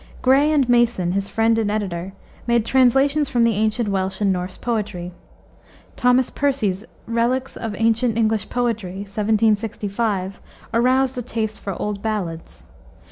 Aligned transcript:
Gray 0.23 0.51
and 0.51 0.67
Mason, 0.67 1.11
his 1.11 1.29
friend 1.29 1.59
and 1.59 1.69
editor, 1.69 2.13
made 2.47 2.65
translations 2.65 3.29
from 3.29 3.43
the 3.43 3.53
ancient 3.53 3.87
Welsh 3.87 4.19
and 4.19 4.33
Norse 4.33 4.57
poetry. 4.57 5.11
Thomas 5.95 6.31
Percy's 6.31 6.83
Reliques 7.05 7.55
of 7.55 7.75
Ancient 7.77 8.17
English 8.17 8.49
Poetry, 8.49 9.01
1765, 9.05 10.41
aroused 10.73 11.19
a 11.19 11.21
taste 11.21 11.59
for 11.61 11.79
old 11.79 12.01
ballads. 12.01 12.63